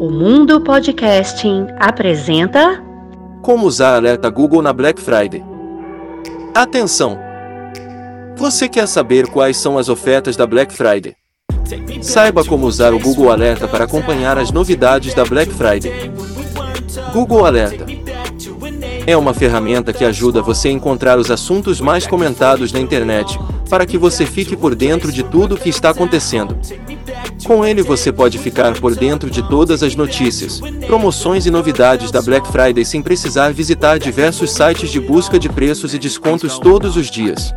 O 0.00 0.12
Mundo 0.12 0.60
Podcasting 0.60 1.66
apresenta 1.76 2.80
Como 3.42 3.66
usar 3.66 3.96
alerta 3.96 4.30
Google 4.30 4.62
na 4.62 4.72
Black 4.72 5.00
Friday. 5.00 5.44
Atenção! 6.54 7.18
Você 8.36 8.68
quer 8.68 8.86
saber 8.86 9.26
quais 9.26 9.56
são 9.56 9.76
as 9.76 9.88
ofertas 9.88 10.36
da 10.36 10.46
Black 10.46 10.72
Friday? 10.72 11.16
Saiba 12.00 12.44
como 12.44 12.64
usar 12.64 12.94
o 12.94 13.00
Google 13.00 13.32
Alerta 13.32 13.66
para 13.66 13.86
acompanhar 13.86 14.38
as 14.38 14.52
novidades 14.52 15.14
da 15.14 15.24
Black 15.24 15.52
Friday. 15.52 16.12
Google 17.12 17.44
Alerta 17.44 17.84
é 19.04 19.16
uma 19.16 19.34
ferramenta 19.34 19.92
que 19.92 20.04
ajuda 20.04 20.40
você 20.40 20.68
a 20.68 20.72
encontrar 20.72 21.18
os 21.18 21.28
assuntos 21.28 21.80
mais 21.80 22.06
comentados 22.06 22.72
na 22.72 22.78
internet, 22.78 23.36
para 23.68 23.86
que 23.86 23.98
você 23.98 24.26
fique 24.26 24.56
por 24.56 24.74
dentro 24.74 25.12
de 25.12 25.22
tudo 25.22 25.54
o 25.54 25.58
que 25.58 25.68
está 25.68 25.90
acontecendo. 25.90 26.56
Com 27.44 27.64
ele 27.64 27.82
você 27.82 28.12
pode 28.12 28.38
ficar 28.38 28.78
por 28.78 28.94
dentro 28.94 29.30
de 29.30 29.42
todas 29.48 29.82
as 29.82 29.94
notícias, 29.94 30.60
promoções 30.86 31.46
e 31.46 31.50
novidades 31.50 32.10
da 32.10 32.20
Black 32.20 32.50
Friday 32.50 32.84
sem 32.84 33.02
precisar 33.02 33.52
visitar 33.52 33.98
diversos 33.98 34.50
sites 34.50 34.90
de 34.90 35.00
busca 35.00 35.38
de 35.38 35.48
preços 35.48 35.94
e 35.94 35.98
descontos 35.98 36.58
todos 36.58 36.96
os 36.96 37.10
dias. 37.10 37.52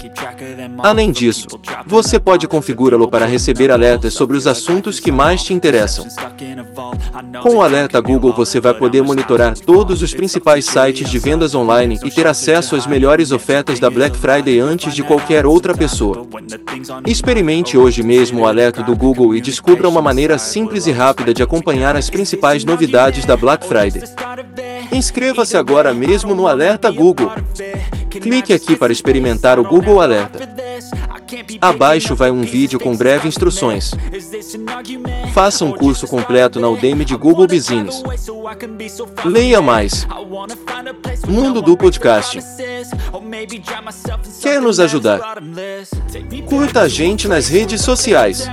Além 0.80 1.12
disso, 1.12 1.48
você 1.86 2.20
pode 2.20 2.48
configurá-lo 2.48 3.08
para 3.08 3.26
receber 3.26 3.72
alertas 3.72 4.14
sobre 4.14 4.38
os 4.38 4.48
assuntos 4.48 5.00
que 5.00 5.12
mais 5.12 5.44
te 5.44 5.54
interessam. 5.54 6.06
Com 7.42 7.56
o 7.56 7.62
alerta 7.62 8.00
Google 8.00 8.34
você 8.34 8.60
vai 8.60 8.74
poder 8.74 9.02
monitorar 9.02 9.58
todos 9.58 10.02
os 10.02 10.14
principais 10.14 10.66
sites 10.66 11.10
de 11.10 11.20
vendas 11.20 11.56
online 11.56 12.00
e 12.04 12.12
ter 12.12 12.28
acesso 12.28 12.76
às 12.76 12.86
melhores 12.88 13.32
ofertas 13.32 13.80
da 13.80 13.90
Black 13.90 14.18
Friday 14.18 14.60
antes 14.60 14.94
de 14.94 15.04
qualquer 15.04 15.46
outra 15.46 15.74
pessoa. 15.74 16.28
Experimente 17.06 17.78
hoje 17.78 18.04
mesmo 18.04 18.42
o 18.42 18.46
alerta 18.46 18.84
do 18.84 18.96
Google 18.96 19.36
e 19.36 19.42
descubra 19.42 19.88
uma 19.88 20.02
maneira 20.02 20.38
simples 20.38 20.88
e 20.88 20.92
rápida 20.92 21.34
de 21.34 21.44
acompanhar 21.44 21.96
as 21.96 22.10
principais 22.10 22.64
novidades 22.64 23.26
da 23.26 23.38
Black 23.38 23.66
Friday. 23.66 24.04
Inscreva-se 24.92 25.56
agora 25.56 25.94
mesmo 25.94 26.36
no 26.36 26.48
Alerta 26.48 26.92
Google. 26.92 27.32
Clique 28.20 28.54
aqui 28.54 28.76
para 28.76 28.92
experimentar 28.92 29.60
o 29.60 29.64
Google 29.64 30.02
Alerta. 30.02 30.40
Abaixo 31.62 32.16
vai 32.16 32.30
um 32.30 32.42
vídeo 32.42 32.80
com 32.80 32.96
breves 32.96 33.26
instruções. 33.26 33.92
Faça 35.34 35.64
um 35.64 35.72
curso 35.72 36.08
completo 36.08 36.60
na 36.60 36.70
Udemy 36.70 37.06
de 37.06 37.16
Google 37.16 37.48
Business. 37.48 38.04
Leia 39.24 39.62
mais. 39.62 40.06
Mundo 41.28 41.62
do 41.62 41.78
Podcasting. 41.78 42.42
Quer 44.42 44.62
nos 44.62 44.80
ajudar? 44.80 45.20
Curta 46.48 46.82
a 46.82 46.88
gente 46.88 47.28
nas 47.28 47.48
redes 47.48 47.82
sociais. 47.82 48.48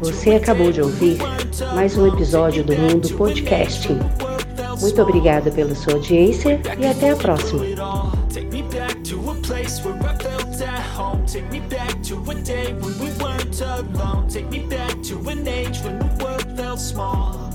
Você 0.00 0.30
acabou 0.30 0.72
de 0.72 0.80
ouvir 0.80 1.18
mais 1.74 1.96
um 1.96 2.06
episódio 2.06 2.64
do 2.64 2.74
Mundo 2.76 3.08
Podcasting. 3.14 3.98
Muito 4.80 5.02
obrigada 5.02 5.50
pela 5.50 5.74
sua 5.74 5.94
audiência 5.94 6.60
e 6.78 6.86
até 6.86 7.10
a 7.10 7.16
próxima. 7.16 8.21
Back 8.72 9.04
to 9.04 9.30
a 9.30 9.34
place 9.34 9.84
where 9.84 9.94
I 10.02 10.16
felt 10.16 10.60
at 10.62 10.82
home. 10.96 11.26
Take 11.26 11.50
me 11.52 11.60
back 11.60 12.02
to 12.04 12.16
a 12.30 12.34
day 12.34 12.72
when 12.72 12.98
we 12.98 13.10
weren't 13.22 13.60
alone. 13.60 14.28
Take 14.30 14.48
me 14.48 14.60
back 14.60 15.02
to 15.02 15.18
an 15.28 15.46
age 15.46 15.78
when 15.80 15.98
the 15.98 16.24
world 16.24 16.56
felt 16.56 16.80
small. 16.80 17.51